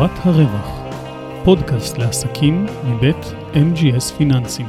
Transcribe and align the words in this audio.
שורת 0.00 0.18
הרווח, 0.24 0.66
פודקאסט 1.44 1.98
לעסקים 1.98 2.64
מבית 2.64 3.16
MGS 3.52 4.14
פיננסים. 4.18 4.66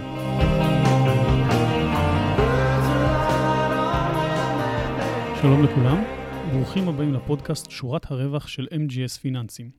שלום 5.42 5.64
לכולם, 5.64 6.04
ברוכים 6.52 6.88
הבאים 6.88 7.14
לפודקאסט 7.14 7.72
שורת 7.72 8.12
הרווח 8.12 8.48
של 8.48 8.68
MGS 8.72 9.20
פיננסים. 9.22 9.72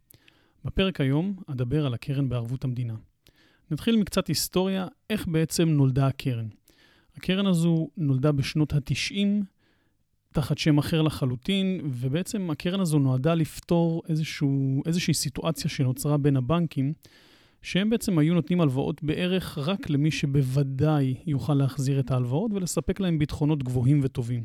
בפרק 0.65 1.01
היום 1.01 1.37
אדבר 1.47 1.87
על 1.87 1.95
הקרן 1.95 2.29
בערבות 2.29 2.65
המדינה. 2.65 2.95
נתחיל 3.71 3.97
מקצת 3.97 4.27
היסטוריה, 4.27 4.87
איך 5.11 5.29
בעצם 5.29 5.69
נולדה 5.69 6.07
הקרן. 6.07 6.49
הקרן 7.17 7.47
הזו 7.47 7.89
נולדה 7.97 8.33
בשנות 8.33 8.73
ה-90 8.73 9.45
תחת 10.33 10.59
שם 10.59 10.79
אחר 10.79 11.03
לחלוטין, 11.03 11.81
ובעצם 11.85 12.51
הקרן 12.51 12.81
הזו 12.81 12.99
נועדה 12.99 13.35
לפתור 13.35 14.03
איזשהו, 14.09 14.83
איזושהי 14.87 15.15
סיטואציה 15.15 15.71
שנוצרה 15.71 16.17
בין 16.17 16.37
הבנקים, 16.37 16.93
שהם 17.63 17.91
בעצם 17.91 18.19
היו 18.19 18.35
נותנים 18.35 18.61
הלוואות 18.61 19.03
בערך 19.03 19.59
רק 19.59 19.91
למי 19.91 20.11
שבוודאי 20.11 21.15
יוכל 21.27 21.55
להחזיר 21.55 22.01
את 22.01 22.11
ההלוואות 22.11 22.51
ולספק 22.55 23.01
להם 23.01 23.19
ביטחונות 23.19 23.63
גבוהים 23.63 24.01
וטובים. 24.03 24.45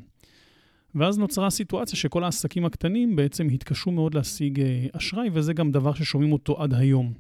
ואז 0.96 1.18
נוצרה 1.18 1.50
סיטואציה 1.50 1.98
שכל 1.98 2.24
העסקים 2.24 2.66
הקטנים 2.66 3.16
בעצם 3.16 3.48
התקשו 3.50 3.92
מאוד 3.92 4.14
להשיג 4.14 4.60
אה, 4.60 4.86
אשראי, 4.94 5.30
וזה 5.34 5.54
גם 5.54 5.72
דבר 5.72 5.94
ששומעים 5.94 6.34
אותו 6.34 6.62
עד 6.64 6.74
היום. 6.74 7.14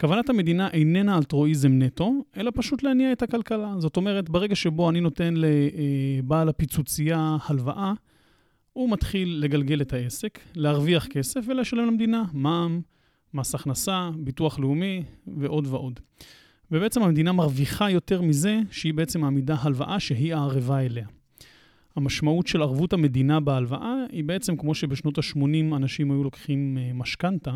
כוונת 0.00 0.30
המדינה 0.30 0.68
איננה 0.68 1.18
אלטרואיזם 1.18 1.72
נטו, 1.72 2.12
אלא 2.36 2.50
פשוט 2.54 2.82
להניע 2.82 3.12
את 3.12 3.22
הכלכלה. 3.22 3.74
זאת 3.78 3.96
אומרת, 3.96 4.30
ברגע 4.30 4.54
שבו 4.54 4.90
אני 4.90 5.00
נותן 5.00 5.34
לבעל 5.36 6.48
הפיצוצייה 6.48 7.36
הלוואה, 7.46 7.92
הוא 8.72 8.90
מתחיל 8.90 9.38
לגלגל 9.42 9.80
את 9.80 9.92
העסק, 9.92 10.38
להרוויח 10.54 11.06
כסף 11.06 11.40
ולשלם 11.46 11.86
למדינה 11.86 12.24
מע"מ, 12.32 12.80
מס 13.34 13.54
הכנסה, 13.54 14.10
ביטוח 14.16 14.58
לאומי 14.58 15.02
ועוד 15.26 15.66
ועוד. 15.66 16.00
ובעצם 16.70 17.02
המדינה 17.02 17.32
מרוויחה 17.32 17.90
יותר 17.90 18.22
מזה 18.22 18.60
שהיא 18.70 18.94
בעצם 18.94 19.20
מעמידה 19.20 19.56
הלוואה 19.60 20.00
שהיא 20.00 20.34
הערבה 20.34 20.80
אליה. 20.80 21.06
המשמעות 21.96 22.46
של 22.46 22.62
ערבות 22.62 22.92
המדינה 22.92 23.40
בהלוואה 23.40 23.94
היא 24.10 24.24
בעצם 24.24 24.56
כמו 24.56 24.74
שבשנות 24.74 25.18
ה-80 25.18 25.76
אנשים 25.76 26.10
היו 26.10 26.24
לוקחים 26.24 26.78
אה, 26.78 26.90
משכנתה, 26.94 27.54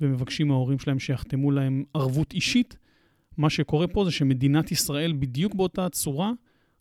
ומבקשים 0.00 0.48
מההורים 0.48 0.78
שלהם 0.78 0.98
שיחתמו 0.98 1.50
להם 1.50 1.84
ערבות 1.94 2.32
אישית, 2.32 2.76
מה 3.36 3.50
שקורה 3.50 3.86
פה 3.86 4.04
זה 4.04 4.10
שמדינת 4.10 4.72
ישראל 4.72 5.12
בדיוק 5.12 5.54
באותה 5.54 5.88
צורה 5.88 6.32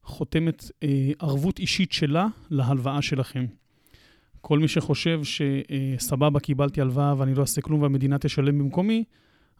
חותמת 0.03 0.71
אה, 0.83 1.11
ערבות 1.19 1.59
אישית 1.59 1.91
שלה 1.91 2.27
להלוואה 2.49 3.01
שלכם. 3.01 3.45
כל 4.41 4.59
מי 4.59 4.67
שחושב 4.67 5.21
שסבבה, 5.23 6.39
קיבלתי 6.39 6.81
הלוואה 6.81 7.13
ואני 7.17 7.33
לא 7.35 7.41
אעשה 7.41 7.61
כלום 7.61 7.81
והמדינה 7.81 8.17
תשלם 8.17 8.59
במקומי, 8.59 9.03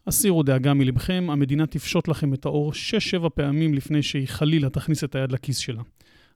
הסירו 0.06 0.42
דאגה 0.42 0.74
מלבכם, 0.74 1.26
המדינה 1.30 1.66
תפשוט 1.66 2.08
לכם 2.08 2.34
את 2.34 2.44
האור 2.44 2.72
6-7 3.22 3.28
פעמים 3.28 3.74
לפני 3.74 4.02
שהיא 4.02 4.28
חלילה 4.28 4.70
תכניס 4.70 5.04
את 5.04 5.14
היד 5.14 5.32
לכיס 5.32 5.58
שלה. 5.58 5.82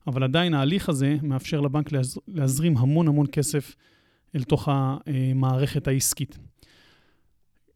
אבל 0.06 0.22
עדיין 0.22 0.54
ההליך 0.54 0.88
הזה 0.88 1.16
מאפשר 1.22 1.60
לבנק 1.60 1.90
להזרים 2.28 2.76
המון 2.76 3.08
המון 3.08 3.26
כסף 3.32 3.74
אל 4.36 4.42
תוך 4.42 4.68
המערכת 4.70 5.88
העסקית. 5.88 6.38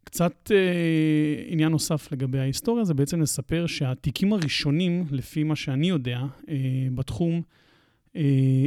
קצת 0.09 0.51
אה, 0.55 1.43
עניין 1.47 1.73
נוסף 1.73 2.13
לגבי 2.13 2.39
ההיסטוריה 2.39 2.85
זה 2.85 2.95
בעצם 2.95 3.21
לספר 3.21 3.67
שהתיקים 3.67 4.33
הראשונים, 4.33 5.05
לפי 5.11 5.45
מה 5.45 5.57
שאני 5.57 5.89
יודע, 5.89 6.21
אה, 6.49 6.55
בתחום, 6.95 7.43
אה, 8.17 8.23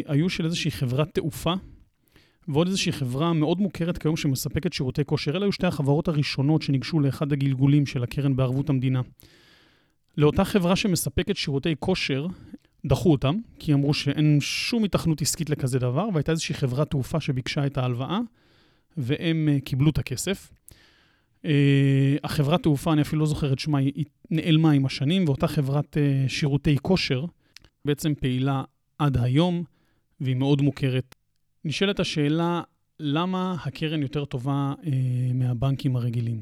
היו 0.08 0.30
של 0.30 0.46
איזושהי 0.46 0.72
חברת 0.72 1.14
תעופה, 1.14 1.54
ועוד 2.48 2.68
איזושהי 2.68 2.92
חברה 2.92 3.34
מאוד 3.34 3.60
מוכרת 3.62 3.98
כיום 3.98 4.18
שמספקת 4.18 4.74
שירותי 4.74 5.06
כושר. 5.06 5.38
אלה 5.38 5.46
היו 5.46 5.52
שתי 5.52 5.68
החברות 5.68 6.08
הראשונות 6.08 6.62
שניגשו 6.62 7.00
לאחד 7.00 7.34
הגלגולים 7.34 7.86
של 7.86 8.04
הקרן 8.04 8.36
בערבות 8.36 8.70
המדינה. 8.70 9.02
לאותה 10.18 10.46
חברה 10.46 10.76
שמספקת 10.76 11.38
שירותי 11.38 11.76
כושר, 11.80 12.28
דחו 12.86 13.12
אותם, 13.12 13.36
כי 13.60 13.74
אמרו 13.74 13.94
שאין 13.94 14.38
שום 14.42 14.84
התכנות 14.84 15.22
עסקית 15.22 15.50
לכזה 15.50 15.80
דבר, 15.80 16.08
והייתה 16.14 16.32
איזושהי 16.32 16.56
חברת 16.56 16.90
תעופה 16.90 17.20
שביקשה 17.20 17.66
את 17.66 17.78
ההלוואה, 17.78 18.20
והם 18.98 19.50
uh, 19.58 19.62
קיבלו 19.66 19.90
את 19.90 19.98
הכסף. 19.98 20.52
Uh, 21.46 21.48
החברת 22.24 22.64
תעופה, 22.64 22.94
אני 22.94 23.02
אפילו 23.02 23.20
לא 23.20 23.26
זוכר 23.26 23.54
את 23.54 23.60
שמה, 23.60 23.78
היא 23.78 24.06
נעלמה 24.30 24.72
עם 24.72 24.86
השנים, 24.86 25.26
ואותה 25.26 25.48
חברת 25.48 25.98
uh, 25.98 26.30
שירותי 26.30 26.78
כושר 26.82 27.26
בעצם 27.86 28.14
פעילה 28.16 28.64
עד 29.00 29.18
היום, 29.18 29.64
והיא 30.20 30.36
מאוד 30.36 30.62
מוכרת. 30.62 31.16
נשאלת 31.66 32.00
השאלה, 32.00 32.62
למה 33.00 33.56
הקרן 33.66 34.02
יותר 34.02 34.26
טובה 34.26 34.74
uh, 34.82 34.88
מהבנקים 35.34 35.96
הרגילים? 35.96 36.42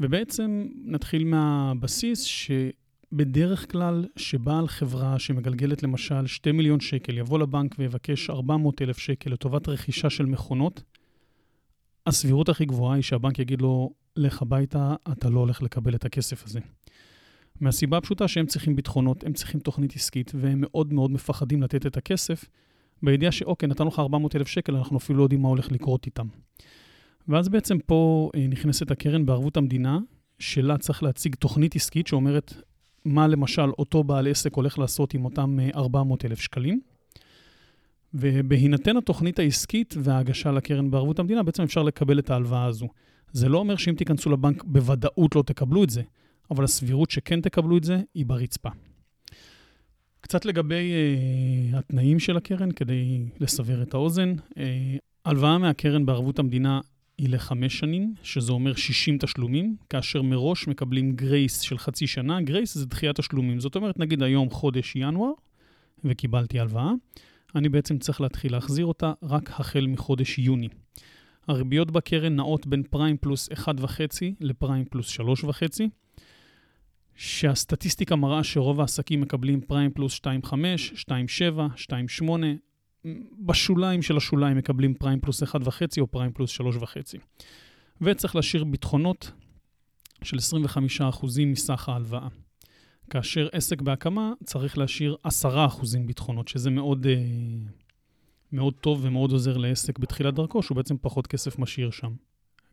ובעצם 0.00 0.66
נתחיל 0.84 1.24
מהבסיס 1.24 2.22
שבדרך 2.22 3.72
כלל 3.72 4.06
שבעל 4.16 4.68
חברה 4.68 5.18
שמגלגלת 5.18 5.82
למשל 5.82 6.26
2 6.26 6.56
מיליון 6.56 6.80
שקל 6.80 7.18
יבוא 7.18 7.38
לבנק 7.38 7.74
ויבקש 7.78 8.30
400 8.30 8.82
אלף 8.82 8.98
שקל 8.98 9.30
לטובת 9.30 9.68
רכישה 9.68 10.10
של 10.10 10.26
מכונות, 10.26 10.82
הסבירות 12.06 12.48
הכי 12.48 12.64
גבוהה 12.64 12.94
היא 12.94 13.02
שהבנק 13.02 13.38
יגיד 13.38 13.62
לו, 13.62 13.90
לך 14.16 14.42
הביתה, 14.42 14.94
אתה 15.12 15.28
לא 15.28 15.40
הולך 15.40 15.62
לקבל 15.62 15.94
את 15.94 16.04
הכסף 16.04 16.44
הזה. 16.46 16.60
מהסיבה 17.60 17.96
הפשוטה 17.96 18.28
שהם 18.28 18.46
צריכים 18.46 18.76
ביטחונות, 18.76 19.24
הם 19.24 19.32
צריכים 19.32 19.60
תוכנית 19.60 19.96
עסקית, 19.96 20.32
והם 20.34 20.58
מאוד 20.60 20.92
מאוד 20.92 21.10
מפחדים 21.10 21.62
לתת 21.62 21.86
את 21.86 21.96
הכסף, 21.96 22.44
בידיעה 23.02 23.32
שאוקיי, 23.32 23.68
נתנו 23.68 23.88
לך 23.88 23.98
400 23.98 24.36
אלף 24.36 24.48
שקל, 24.48 24.76
אנחנו 24.76 24.96
אפילו 24.98 25.18
לא 25.18 25.22
יודעים 25.22 25.42
מה 25.42 25.48
הולך 25.48 25.72
לקרות 25.72 26.06
איתם. 26.06 26.26
ואז 27.28 27.48
בעצם 27.48 27.78
פה 27.78 28.30
אה, 28.34 28.46
נכנסת 28.46 28.90
הקרן 28.90 29.26
בערבות 29.26 29.56
המדינה, 29.56 29.98
שלה 30.38 30.78
צריך 30.78 31.02
להציג 31.02 31.34
תוכנית 31.34 31.76
עסקית 31.76 32.06
שאומרת 32.06 32.54
מה 33.04 33.26
למשל 33.26 33.70
אותו 33.78 34.04
בעל 34.04 34.28
עסק 34.28 34.54
הולך 34.54 34.78
לעשות 34.78 35.14
עם 35.14 35.24
אותם 35.24 35.58
400 35.74 36.24
אה, 36.24 36.36
שקלים. 36.36 36.80
ובהינתן 38.14 38.96
התוכנית 38.96 39.38
העסקית 39.38 39.94
וההגשה 39.98 40.52
לקרן 40.52 40.90
בערבות 40.90 41.18
המדינה, 41.18 41.42
בעצם 41.42 41.62
אפשר 41.62 41.82
לקבל 41.82 42.18
את 42.18 42.30
ההלוואה 42.30 42.64
הזו. 42.64 42.88
זה 43.32 43.48
לא 43.48 43.58
אומר 43.58 43.76
שאם 43.76 43.94
תיכנסו 43.94 44.30
לבנק 44.30 44.64
בוודאות 44.64 45.36
לא 45.36 45.42
תקבלו 45.46 45.84
את 45.84 45.90
זה, 45.90 46.02
אבל 46.50 46.64
הסבירות 46.64 47.10
שכן 47.10 47.40
תקבלו 47.40 47.76
את 47.76 47.84
זה 47.84 48.00
היא 48.14 48.26
ברצפה. 48.26 48.68
קצת 50.20 50.44
לגבי 50.44 50.92
uh, 50.92 51.76
התנאים 51.78 52.18
של 52.18 52.36
הקרן, 52.36 52.72
כדי 52.72 53.24
לסבר 53.40 53.82
את 53.82 53.94
האוזן. 53.94 54.34
Uh, 54.50 54.56
הלוואה 55.24 55.58
מהקרן 55.58 56.06
בערבות 56.06 56.38
המדינה 56.38 56.80
היא 57.18 57.28
לחמש 57.28 57.78
שנים, 57.78 58.14
שזה 58.22 58.52
אומר 58.52 58.74
60 58.74 59.18
תשלומים, 59.18 59.76
כאשר 59.90 60.22
מראש 60.22 60.68
מקבלים 60.68 61.12
גרייס 61.12 61.60
של 61.60 61.78
חצי 61.78 62.06
שנה. 62.06 62.40
גרייס 62.40 62.74
זה 62.74 62.86
דחיית 62.86 63.16
תשלומים. 63.16 63.60
זאת 63.60 63.76
אומרת, 63.76 63.98
נגיד 63.98 64.22
היום 64.22 64.50
חודש 64.50 64.96
ינואר, 64.96 65.32
וקיבלתי 66.04 66.60
הלוואה, 66.60 66.92
אני 67.54 67.68
בעצם 67.68 67.98
צריך 67.98 68.20
להתחיל 68.20 68.52
להחזיר 68.52 68.86
אותה 68.86 69.12
רק 69.22 69.60
החל 69.60 69.86
מחודש 69.86 70.38
יוני. 70.38 70.68
הריביות 71.50 71.90
בקרן 71.90 72.36
נעות 72.36 72.66
בין 72.66 72.82
פריים 72.82 73.16
פלוס 73.16 73.48
1.5 73.48 73.64
לפריים 74.40 74.84
פלוס 74.84 75.20
3.5, 75.20 75.82
שהסטטיסטיקה 77.14 78.16
מראה 78.16 78.44
שרוב 78.44 78.80
העסקים 78.80 79.20
מקבלים 79.20 79.60
פריים 79.60 79.90
פלוס 79.90 80.20
2.5, 80.20 80.52
2.7, 80.94 81.60
2.8, 82.22 82.32
בשוליים 83.38 84.02
של 84.02 84.16
השוליים 84.16 84.56
מקבלים 84.56 84.94
פריים 84.94 85.20
פלוס 85.20 85.42
1.5 85.42 85.46
או 86.00 86.06
פריים 86.06 86.32
פלוס 86.32 86.60
3.5. 86.60 87.18
וצריך 88.00 88.36
להשאיר 88.36 88.64
ביטחונות 88.64 89.32
של 90.22 90.36
25% 90.36 91.26
מסך 91.46 91.88
ההלוואה. 91.88 92.28
כאשר 93.10 93.48
עסק 93.52 93.82
בהקמה 93.82 94.32
צריך 94.44 94.78
להשאיר 94.78 95.16
10% 95.26 95.28
ביטחונות, 96.06 96.48
שזה 96.48 96.70
מאוד, 96.70 97.06
אה, 97.06 97.14
מאוד 98.52 98.74
טוב 98.74 99.00
ומאוד 99.02 99.32
עוזר 99.32 99.56
לעסק 99.56 99.98
בתחילת 99.98 100.34
דרכו, 100.34 100.62
שהוא 100.62 100.76
בעצם 100.76 100.96
פחות 101.00 101.26
כסף 101.26 101.58
משאיר 101.58 101.90
שם. 101.90 102.12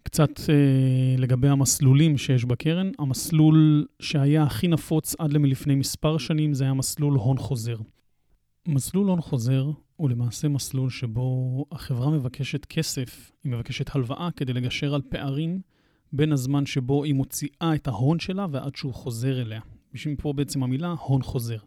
קצת 0.03 0.39
אה, 0.49 1.15
לגבי 1.17 1.47
המסלולים 1.47 2.17
שיש 2.17 2.45
בקרן, 2.45 2.91
המסלול 2.99 3.85
שהיה 3.99 4.43
הכי 4.43 4.67
נפוץ 4.67 5.15
עד 5.19 5.33
לפני 5.33 5.75
מספר 5.75 6.17
שנים 6.17 6.53
זה 6.53 6.63
היה 6.63 6.73
מסלול 6.73 7.13
הון 7.13 7.37
חוזר. 7.37 7.77
מסלול 8.67 9.07
הון 9.07 9.21
חוזר 9.21 9.71
הוא 9.95 10.09
למעשה 10.09 10.47
מסלול 10.47 10.89
שבו 10.89 11.65
החברה 11.71 12.09
מבקשת 12.09 12.65
כסף, 12.65 13.31
היא 13.43 13.51
מבקשת 13.51 13.95
הלוואה 13.95 14.29
כדי 14.35 14.53
לגשר 14.53 14.95
על 14.95 15.01
פערים 15.09 15.61
בין 16.13 16.31
הזמן 16.31 16.65
שבו 16.65 17.03
היא 17.03 17.13
מוציאה 17.13 17.75
את 17.75 17.87
ההון 17.87 18.19
שלה 18.19 18.47
ועד 18.51 18.75
שהוא 18.75 18.93
חוזר 18.93 19.41
אליה. 19.41 19.61
בשביל 19.93 20.15
פה 20.15 20.33
בעצם 20.33 20.63
המילה 20.63 20.95
הון 20.99 21.23
חוזר. 21.23 21.57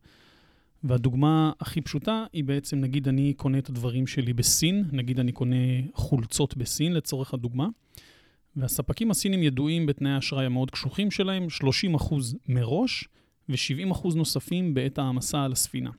והדוגמה 0.85 1.53
הכי 1.61 1.81
פשוטה 1.81 2.25
היא 2.33 2.45
בעצם, 2.45 2.79
נגיד 2.79 3.09
אני 3.09 3.35
קונה 3.35 3.59
את 3.59 3.69
הדברים 3.69 4.07
שלי 4.07 4.33
בסין, 4.33 4.85
נגיד 4.93 5.21
אני 5.21 5.33
קונה 5.33 5.57
חולצות 5.95 6.57
בסין 6.57 6.93
לצורך 6.93 7.35
הדוגמה, 7.35 7.69
והספקים 8.57 9.11
הסינים 9.11 9.43
ידועים 9.43 9.87
בתנאי 9.87 10.13
האשראי 10.13 10.47
המאוד 10.47 10.71
קשוחים 10.71 11.11
שלהם, 11.11 11.47
30% 12.01 12.15
מראש 12.49 13.09
ו-70% 13.49 14.17
נוספים 14.17 14.75
בעת 14.75 14.99
העמסה 14.99 15.45
על 15.45 15.53
הספינה. 15.53 15.91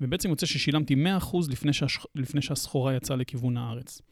ובעצם 0.00 0.28
יוצא 0.28 0.46
ששילמתי 0.46 0.94
100% 1.20 1.36
לפני, 1.50 1.72
שהש... 1.72 1.98
לפני 2.14 2.42
שהסחורה 2.42 2.94
יצאה 2.94 3.16
לכיוון 3.16 3.56
הארץ. 3.56 4.02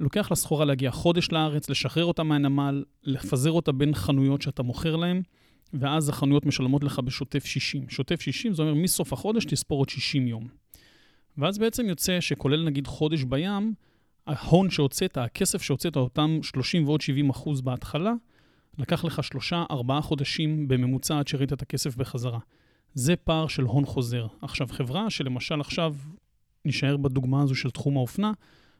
לוקח 0.00 0.32
לסחורה 0.32 0.64
להגיע 0.64 0.90
חודש 0.90 1.32
לארץ, 1.32 1.70
לשחרר 1.70 2.04
אותה 2.04 2.22
מהנמל, 2.22 2.84
לפזר 3.04 3.50
אותה 3.50 3.72
בין 3.72 3.94
חנויות 3.94 4.42
שאתה 4.42 4.62
מוכר 4.62 4.96
להן, 4.96 5.22
ואז 5.72 6.08
החנויות 6.08 6.46
משלמות 6.46 6.84
לך 6.84 6.98
בשוטף 6.98 7.44
60. 7.44 7.88
שוטף 7.88 8.20
60 8.20 8.54
זה 8.54 8.62
אומר 8.62 8.74
מסוף 8.74 9.12
החודש 9.12 9.44
תספור 9.44 9.78
עוד 9.78 9.88
60 9.88 10.26
יום. 10.26 10.48
ואז 11.38 11.58
בעצם 11.58 11.86
יוצא 11.86 12.20
שכולל 12.20 12.64
נגיד 12.64 12.86
חודש 12.86 13.22
בים, 13.22 13.74
ההון 14.26 14.70
שהוצאת, 14.70 15.16
הכסף 15.16 15.62
שהוצאת, 15.62 15.96
אותם 15.96 16.38
30 16.42 16.88
ועוד 16.88 17.00
70 17.00 17.30
אחוז 17.30 17.60
בהתחלה, 17.60 18.12
לקח 18.78 19.04
לך 19.04 19.24
שלושה, 19.24 19.64
ארבעה 19.70 20.00
חודשים 20.00 20.68
בממוצע 20.68 21.18
עד 21.18 21.28
שראית 21.28 21.52
את 21.52 21.62
הכסף 21.62 21.96
בחזרה. 21.96 22.38
זה 22.94 23.16
פער 23.16 23.46
של 23.46 23.62
הון 23.62 23.84
חוזר. 23.84 24.26
עכשיו, 24.42 24.66
חברה 24.70 25.10
שלמשל 25.10 25.60
עכשיו, 25.60 25.94
נשאר 26.64 26.96
בדוגמה 26.96 27.42
הזו 27.42 27.54
של 27.54 27.70
תחום 27.70 27.96
האופנה, 27.96 28.32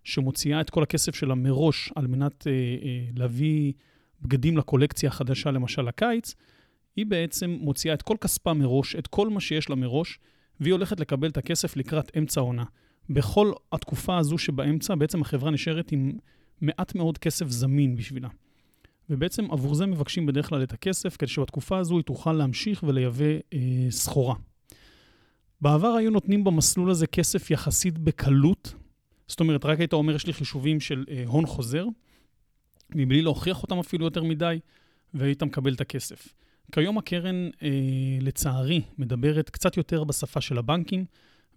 שמוציאה 0.05 0.61
את 0.61 0.71
כל 0.71 0.83
הכסף 0.83 1.15
שלה 1.15 1.35
מראש 1.35 1.93
על 1.97 2.07
מנת 2.07 2.47
אה, 2.47 2.53
אה, 2.53 3.05
להביא 3.17 3.73
בגדים 4.23 4.57
לקולקציה 4.57 5.09
החדשה, 5.09 5.51
למשל 5.51 5.83
לקיץ, 5.83 6.35
היא 6.99 7.07
בעצם 7.07 7.51
מוציאה 7.61 7.95
את 7.95 8.03
כל 8.03 8.17
כספה 8.21 8.55
מראש, 8.55 8.97
את 8.97 9.07
כל 9.07 9.29
מה 9.29 9.41
שיש 9.41 9.71
לה 9.71 9.77
מראש, 9.77 10.19
והיא 10.61 10.73
הולכת 10.73 11.01
לקבל 11.01 11.29
את 11.29 11.37
הכסף 11.37 11.77
לקראת 11.77 12.17
אמצע 12.19 12.41
העונה. 12.41 12.65
בכל 13.11 13.53
התקופה 13.73 14.19
הזו 14.19 14.39
שבאמצע, 14.39 14.95
בעצם 14.95 15.23
החברה 15.23 15.51
נשארת 15.51 15.93
עם 15.93 16.13
מעט 16.61 16.95
מאוד 16.95 17.19
כסף 17.19 17.49
זמין 17.49 17.97
בשבילה. 17.97 18.29
ובעצם 19.11 19.51
עבור 19.51 19.75
זה 19.75 19.87
מבקשים 19.87 20.27
בדרך 20.27 20.49
כלל 20.49 20.63
את 20.63 20.73
הכסף, 20.73 21.17
כדי 21.17 21.31
שבתקופה 21.31 21.79
הזו 21.79 21.97
היא 21.97 22.05
תוכל 22.05 22.33
להמשיך 22.33 22.83
ולייבא 22.83 23.25
אה, 23.53 23.59
סחורה. 23.91 24.35
בעבר 25.61 25.89
היו 25.89 26.11
נותנים 26.11 26.45
במסלול 26.45 26.91
הזה 26.91 27.07
כסף 27.07 27.51
יחסית 27.51 27.99
בקלות, 27.99 28.75
זאת 29.29 29.41
אומרת, 29.41 29.65
רק 29.65 29.79
היית 29.79 29.93
אומר, 29.93 30.15
יש 30.15 30.27
לי 30.27 30.33
חישובים 30.33 30.81
של 30.81 31.05
אה, 31.11 31.25
הון 31.27 31.47
חוזר, 31.47 31.87
מבלי 32.95 33.23
להוכיח 33.23 33.63
אותם 33.63 33.79
אפילו 33.79 34.05
יותר 34.05 34.23
מדי, 34.23 34.59
והיית 35.15 35.43
מקבל 35.43 35.75
את 35.75 35.81
הכסף. 35.81 36.35
כיום 36.73 36.99
הקרן, 36.99 37.51
אה, 37.63 37.69
לצערי, 38.21 38.83
מדברת 38.99 39.51
קצת 39.51 39.77
יותר 39.77 40.05
בשפה 40.05 40.41
של 40.41 40.59
הבנקים, 40.59 41.05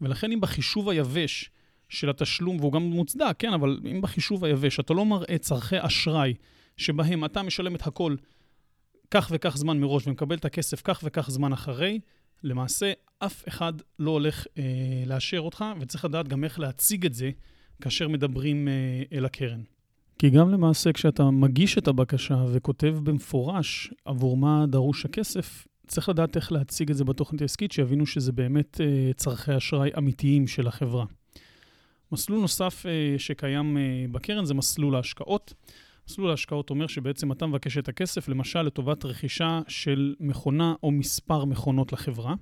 ולכן 0.01 0.31
אם 0.31 0.41
בחישוב 0.41 0.89
היבש 0.89 1.49
של 1.89 2.09
התשלום, 2.09 2.59
והוא 2.59 2.71
גם 2.71 2.81
מוצדק, 2.81 3.35
כן, 3.39 3.53
אבל 3.53 3.79
אם 3.91 4.01
בחישוב 4.01 4.45
היבש 4.45 4.79
אתה 4.79 4.93
לא 4.93 5.05
מראה 5.05 5.37
צורכי 5.37 5.75
אשראי 5.79 6.33
שבהם 6.77 7.25
אתה 7.25 7.43
משלם 7.43 7.75
את 7.75 7.87
הכל 7.87 8.15
כך 9.11 9.31
וכך 9.33 9.57
זמן 9.57 9.79
מראש 9.79 10.07
ומקבל 10.07 10.35
את 10.35 10.45
הכסף 10.45 10.81
כך 10.83 11.01
וכך 11.03 11.29
זמן 11.31 11.53
אחרי, 11.53 11.99
למעשה 12.43 12.91
אף 13.19 13.47
אחד 13.47 13.73
לא 13.99 14.11
הולך 14.11 14.45
אה, 14.57 14.63
לאשר 15.05 15.39
אותך, 15.39 15.65
וצריך 15.79 16.05
לדעת 16.05 16.27
גם 16.27 16.43
איך 16.43 16.59
להציג 16.59 17.05
את 17.05 17.13
זה 17.13 17.31
כאשר 17.81 18.07
מדברים 18.07 18.67
אה, 18.67 18.73
אל 19.13 19.25
הקרן. 19.25 19.61
כי 20.21 20.29
גם 20.29 20.49
למעשה 20.49 20.93
כשאתה 20.93 21.23
מגיש 21.23 21.77
את 21.77 21.87
הבקשה 21.87 22.45
וכותב 22.51 22.97
במפורש 23.03 23.93
עבור 24.05 24.37
מה 24.37 24.65
דרוש 24.67 25.05
הכסף, 25.05 25.67
צריך 25.87 26.09
לדעת 26.09 26.35
איך 26.35 26.51
להציג 26.51 26.89
את 26.89 26.97
זה 26.97 27.03
בתוכנית 27.03 27.41
העסקית, 27.41 27.71
שיבינו 27.71 28.05
שזה 28.05 28.31
באמת 28.31 28.81
אה, 28.81 29.13
צורכי 29.13 29.57
אשראי 29.57 29.89
אמיתיים 29.97 30.47
של 30.47 30.67
החברה. 30.67 31.05
מסלול 32.11 32.39
נוסף 32.39 32.85
אה, 32.85 33.15
שקיים 33.17 33.77
אה, 33.77 34.05
בקרן 34.11 34.45
זה 34.45 34.53
מסלול 34.53 34.95
ההשקעות. 34.95 35.53
מסלול 36.09 36.29
ההשקעות 36.29 36.69
אומר 36.69 36.87
שבעצם 36.87 37.31
אתה 37.31 37.45
מבקש 37.45 37.77
את 37.77 37.87
הכסף, 37.87 38.27
למשל 38.27 38.61
לטובת 38.61 39.05
רכישה 39.05 39.61
של 39.67 40.15
מכונה 40.19 40.73
או 40.83 40.91
מספר 40.91 41.45
מכונות 41.45 41.93
לחברה. 41.93 42.33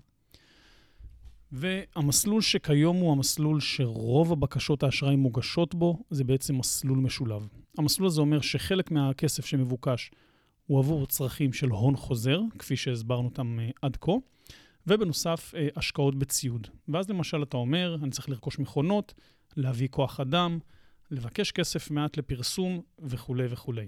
והמסלול 1.52 2.42
שכיום 2.42 2.98
הוא 2.98 3.12
המסלול 3.12 3.60
שרוב 3.60 4.32
הבקשות 4.32 4.84
האשראי 4.84 5.16
מוגשות 5.16 5.76
בו, 5.76 6.04
זה 6.10 6.24
בעצם 6.24 6.58
מסלול 6.58 6.98
משולב. 6.98 7.48
המסלול 7.78 8.08
הזה 8.08 8.22
אומר 8.22 8.42
שחלק 8.42 8.92
מהכסף 8.92 9.46
שמבוקש 9.46 10.12
הוא 10.66 10.80
עבור 10.80 11.08
צרכים 11.08 11.54
של 11.54 11.70
הון 11.70 11.96
חוזר, 11.96 12.42
כפי 12.60 12.76
שהסברנו 12.76 13.26
אותם 13.26 13.60
uh, 13.60 13.74
עד 13.82 13.98
כה, 14.02 14.12
ובנוסף, 14.88 15.54
uh, 15.54 15.58
השקעות 15.76 16.16
בציוד. 16.16 16.68
ואז 16.88 17.10
למשל 17.10 17.44
אתה 17.44 17.58
אומר, 17.58 17.98
אני 18.04 18.12
צריך 18.12 18.30
לרכוש 18.30 18.60
מכונות, 18.60 19.14
להביא 19.58 19.88
כוח 19.92 20.20
אדם, 20.20 20.60
לבקש 21.12 21.52
כסף 21.52 21.92
מעט 21.92 22.18
לפרסום 22.18 22.82
וכולי 23.00 23.46
וכולי. 23.50 23.88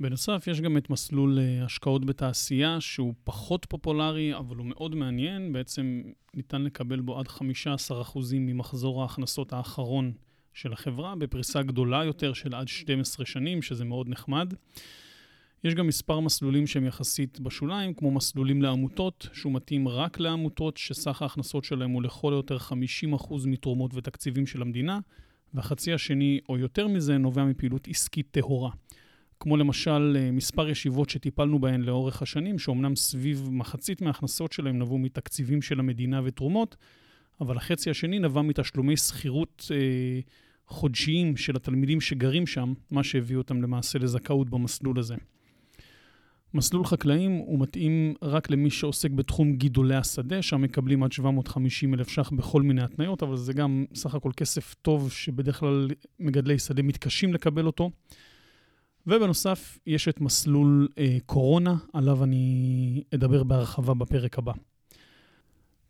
בנוסף, 0.00 0.44
יש 0.46 0.60
גם 0.60 0.76
את 0.76 0.90
מסלול 0.90 1.38
uh, 1.38 1.64
השקעות 1.64 2.04
בתעשייה, 2.04 2.80
שהוא 2.80 3.14
פחות 3.24 3.66
פופולרי, 3.68 4.36
אבל 4.36 4.56
הוא 4.56 4.66
מאוד 4.66 4.94
מעניין. 4.94 5.52
בעצם 5.52 6.02
ניתן 6.34 6.62
לקבל 6.62 7.00
בו 7.00 7.18
עד 7.18 7.26
15% 7.26 7.30
ממחזור 8.34 9.02
ההכנסות 9.02 9.52
האחרון 9.52 10.12
של 10.54 10.72
החברה, 10.72 11.16
בפריסה 11.16 11.62
גדולה 11.62 12.04
יותר 12.04 12.32
של 12.32 12.54
עד 12.54 12.68
12 12.68 13.26
שנים, 13.26 13.62
שזה 13.62 13.84
מאוד 13.84 14.08
נחמד. 14.08 14.54
יש 15.64 15.74
גם 15.74 15.86
מספר 15.86 16.20
מסלולים 16.20 16.66
שהם 16.66 16.86
יחסית 16.86 17.40
בשוליים, 17.40 17.94
כמו 17.94 18.10
מסלולים 18.10 18.62
לעמותות, 18.62 19.28
שהוא 19.32 19.52
מתאים 19.52 19.88
רק 19.88 20.20
לעמותות 20.20 20.76
שסך 20.76 21.22
ההכנסות 21.22 21.64
שלהם 21.64 21.90
הוא 21.90 22.02
לכל 22.02 22.32
היותר 22.32 22.56
50% 22.56 23.34
מתרומות 23.46 23.90
ותקציבים 23.94 24.46
של 24.46 24.62
המדינה, 24.62 24.98
והחצי 25.54 25.92
השני, 25.92 26.40
או 26.48 26.58
יותר 26.58 26.88
מזה, 26.88 27.18
נובע 27.18 27.44
מפעילות 27.44 27.88
עסקית 27.88 28.26
טהורה. 28.30 28.70
כמו 29.40 29.56
למשל 29.56 30.16
אה, 30.20 30.30
מספר 30.30 30.68
ישיבות 30.68 31.10
שטיפלנו 31.10 31.58
בהן 31.58 31.80
לאורך 31.80 32.22
השנים, 32.22 32.58
שאומנם 32.58 32.96
סביב 32.96 33.48
מחצית 33.52 34.02
מההכנסות 34.02 34.52
שלהם 34.52 34.78
נבעו 34.78 34.98
מתקציבים 34.98 35.62
של 35.62 35.80
המדינה 35.80 36.20
ותרומות, 36.24 36.76
אבל 37.40 37.56
החצי 37.56 37.90
השני 37.90 38.18
נבע 38.18 38.42
מתשלומי 38.42 38.96
שכירות 38.96 39.70
אה, 39.74 40.20
חודשיים 40.66 41.36
של 41.36 41.56
התלמידים 41.56 42.00
שגרים 42.00 42.46
שם, 42.46 42.72
מה 42.90 43.02
שהביא 43.02 43.36
אותם 43.36 43.62
למעשה 43.62 43.98
לזכאות 43.98 44.50
במסלול 44.50 44.98
הזה. 44.98 45.14
מסלול 46.54 46.84
חקלאים 46.84 47.32
הוא 47.32 47.60
מתאים 47.60 48.14
רק 48.22 48.50
למי 48.50 48.70
שעוסק 48.70 49.10
בתחום 49.10 49.52
גידולי 49.52 49.94
השדה, 49.94 50.42
שם 50.42 50.62
מקבלים 50.62 51.02
עד 51.02 51.12
750 51.12 51.94
אלף 51.94 52.08
ש"ח 52.08 52.30
בכל 52.30 52.62
מיני 52.62 52.82
התניות, 52.82 53.22
אבל 53.22 53.36
זה 53.36 53.52
גם 53.52 53.84
סך 53.94 54.14
הכל 54.14 54.30
כסף 54.36 54.74
טוב 54.74 55.12
שבדרך 55.12 55.60
כלל 55.60 55.88
מגדלי 56.20 56.58
שדה 56.58 56.82
מתקשים 56.82 57.34
לקבל 57.34 57.66
אותו. 57.66 57.90
ובנוסף, 59.06 59.78
יש 59.86 60.08
את 60.08 60.20
מסלול 60.20 60.88
אה, 60.98 61.16
קורונה, 61.26 61.74
עליו 61.92 62.24
אני 62.24 63.02
אדבר 63.14 63.42
בהרחבה 63.42 63.94
בפרק 63.94 64.38
הבא. 64.38 64.52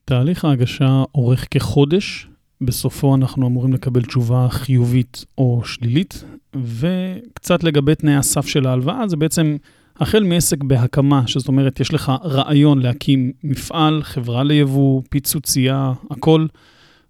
תהליך 0.04 0.44
ההגשה 0.44 1.02
אורך 1.14 1.46
כחודש, 1.50 2.28
בסופו 2.60 3.14
אנחנו 3.14 3.46
אמורים 3.46 3.72
לקבל 3.72 4.02
תשובה 4.02 4.46
חיובית 4.50 5.24
או 5.38 5.62
שלילית, 5.64 6.24
וקצת 6.56 7.64
לגבי 7.64 7.94
תנאי 7.94 8.14
הסף 8.14 8.46
של 8.46 8.66
ההלוואה, 8.66 9.08
זה 9.08 9.16
בעצם 9.16 9.56
החל 9.96 10.22
מעסק 10.22 10.64
בהקמה, 10.64 11.26
שזאת 11.26 11.48
אומרת, 11.48 11.80
יש 11.80 11.94
לך 11.94 12.12
רעיון 12.24 12.78
להקים 12.82 13.32
מפעל, 13.44 14.02
חברה 14.02 14.42
ליבוא, 14.42 15.02
פיצוצייה, 15.10 15.92
הכל, 16.10 16.46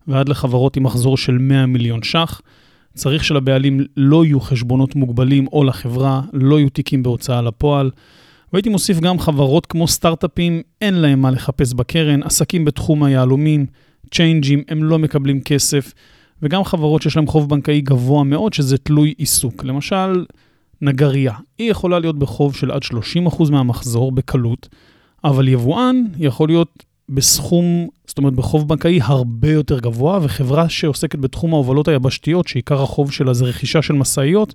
ועד 0.08 0.28
לחברות 0.28 0.76
עם 0.76 0.82
מחזור 0.82 1.16
של 1.16 1.38
100 1.38 1.66
מיליון 1.66 2.02
ש"ח. 2.02 2.40
צריך 3.00 3.24
שלבעלים 3.24 3.80
לא 3.96 4.24
יהיו 4.24 4.40
חשבונות 4.40 4.94
מוגבלים 4.96 5.46
או 5.46 5.64
לחברה, 5.64 6.22
לא 6.32 6.58
יהיו 6.58 6.68
תיקים 6.68 7.02
בהוצאה 7.02 7.42
לפועל. 7.42 7.90
והייתי 8.52 8.68
מוסיף 8.68 9.00
גם 9.00 9.18
חברות 9.18 9.66
כמו 9.66 9.88
סטארט-אפים, 9.88 10.62
אין 10.80 10.94
להם 10.94 11.20
מה 11.20 11.30
לחפש 11.30 11.72
בקרן, 11.72 12.22
עסקים 12.22 12.64
בתחום 12.64 13.02
היהלומים, 13.02 13.66
צ'יינג'ים, 14.14 14.62
הם 14.68 14.84
לא 14.84 14.98
מקבלים 14.98 15.40
כסף, 15.40 15.92
וגם 16.42 16.64
חברות 16.64 17.02
שיש 17.02 17.16
להם 17.16 17.26
חוב 17.26 17.48
בנקאי 17.48 17.80
גבוה 17.80 18.24
מאוד, 18.24 18.52
שזה 18.52 18.78
תלוי 18.78 19.14
עיסוק. 19.18 19.64
למשל, 19.64 20.24
נגרייה, 20.82 21.34
היא 21.58 21.70
יכולה 21.70 21.98
להיות 21.98 22.18
בחוב 22.18 22.56
של 22.56 22.70
עד 22.70 22.82
30% 23.28 23.50
מהמחזור 23.50 24.12
בקלות, 24.12 24.68
אבל 25.24 25.48
יבואן 25.48 26.02
יכול 26.18 26.48
להיות 26.48 26.84
בסכום, 27.10 27.88
זאת 28.06 28.18
אומרת 28.18 28.32
בחוב 28.32 28.68
בנקאי 28.68 28.98
הרבה 29.02 29.50
יותר 29.50 29.78
גבוה, 29.78 30.18
וחברה 30.22 30.68
שעוסקת 30.68 31.18
בתחום 31.18 31.54
ההובלות 31.54 31.88
היבשתיות, 31.88 32.48
שעיקר 32.48 32.82
החוב 32.82 33.12
שלה 33.12 33.34
זה 33.34 33.44
רכישה 33.44 33.82
של 33.82 33.94
משאיות, 33.94 34.54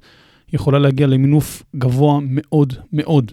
יכולה 0.54 0.80
להגיע 0.80 1.08
למינוף 1.08 1.64
גבוה 1.76 2.20
מאוד 2.22 2.74
מאוד. 2.94 3.32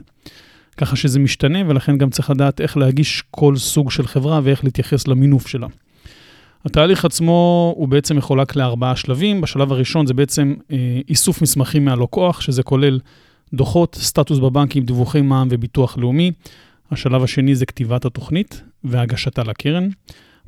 ככה 0.76 0.96
שזה 0.96 1.18
משתנה, 1.18 1.58
ולכן 1.66 1.98
גם 1.98 2.10
צריך 2.10 2.30
לדעת 2.30 2.60
איך 2.60 2.76
להגיש 2.76 3.22
כל 3.30 3.56
סוג 3.56 3.90
של 3.90 4.06
חברה 4.06 4.40
ואיך 4.42 4.64
להתייחס 4.64 5.08
למינוף 5.08 5.46
שלה. 5.46 5.66
התהליך 6.64 7.04
עצמו 7.04 7.72
הוא 7.76 7.88
בעצם 7.88 8.16
מחולק 8.16 8.56
לארבעה 8.56 8.96
שלבים. 8.96 9.40
בשלב 9.40 9.72
הראשון 9.72 10.06
זה 10.06 10.14
בעצם 10.14 10.54
אה, 10.72 11.00
איסוף 11.08 11.42
מסמכים 11.42 11.84
מהלקוח, 11.84 12.40
שזה 12.40 12.62
כולל 12.62 12.98
דוחות, 13.54 13.94
סטטוס 14.00 14.38
בבנקים, 14.38 14.84
דיווחי 14.84 15.20
מע"מ 15.20 15.48
וביטוח 15.50 15.98
לאומי. 15.98 16.32
השלב 16.92 17.22
השני 17.22 17.54
זה 17.54 17.66
כתיבת 17.66 18.04
התוכנית 18.04 18.62
והגשתה 18.84 19.42
לקרן. 19.42 19.88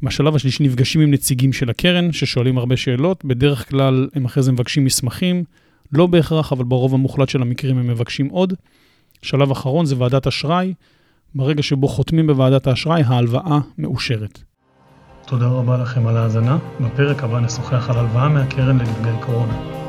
בשלב 0.02 0.34
השלישי 0.34 0.62
נפגשים 0.62 1.00
עם 1.00 1.10
נציגים 1.10 1.52
של 1.52 1.70
הקרן, 1.70 2.12
ששואלים 2.12 2.58
הרבה 2.58 2.76
שאלות. 2.76 3.24
בדרך 3.24 3.68
כלל 3.68 4.08
הם 4.14 4.24
אחרי 4.24 4.42
זה 4.42 4.52
מבקשים 4.52 4.84
מסמכים, 4.84 5.44
לא 5.92 6.06
בהכרח, 6.06 6.52
אבל 6.52 6.64
ברוב 6.64 6.94
המוחלט 6.94 7.28
של 7.28 7.42
המקרים 7.42 7.78
הם 7.78 7.86
מבקשים 7.86 8.28
עוד. 8.28 8.54
שלב 9.22 9.50
אחרון 9.50 9.86
זה 9.86 9.94
ועדת 9.98 10.26
אשראי. 10.26 10.74
ברגע 11.34 11.62
שבו 11.62 11.88
חותמים 11.88 12.26
בוועדת 12.26 12.66
האשראי, 12.66 13.02
ההלוואה 13.02 13.58
מאושרת. 13.78 14.38
תודה 15.26 15.46
רבה 15.46 15.78
לכם 15.78 16.06
על 16.06 16.16
ההאזנה. 16.16 16.58
בפרק 16.80 17.24
הבא 17.24 17.40
נשוחח 17.40 17.90
על 17.90 17.98
הלוואה 17.98 18.28
מהקרן 18.28 18.78
לנפגעי 18.78 19.16
קורונה. 19.20 19.83